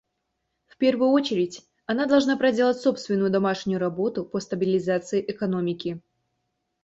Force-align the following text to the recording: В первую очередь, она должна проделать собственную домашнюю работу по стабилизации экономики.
В 0.65 0.77
первую 0.77 1.11
очередь, 1.11 1.63
она 1.85 2.07
должна 2.07 2.35
проделать 2.35 2.79
собственную 2.79 3.29
домашнюю 3.29 3.79
работу 3.79 4.25
по 4.25 4.39
стабилизации 4.39 5.23
экономики. 5.27 6.01